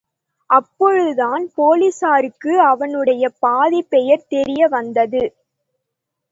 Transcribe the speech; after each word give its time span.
அப்பொழுதுதான் 0.49 1.43
போலிஸாருக்கு 1.57 2.53
அவனுடைய 2.65 3.29
பாதிப் 3.39 3.89
பெயர் 3.89 4.27
தெரிய 4.27 4.67
வந்தது! 4.67 5.23